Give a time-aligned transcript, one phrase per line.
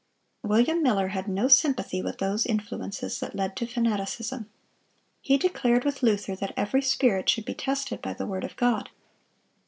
[0.41, 4.49] William Miller had no sympathy with those influences that led to fanaticism.
[5.21, 8.89] He declared, with Luther, that every spirit should be tested by the word of God.